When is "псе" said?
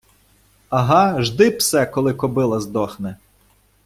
1.57-1.85